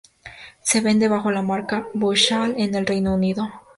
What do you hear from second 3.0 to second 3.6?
Unido.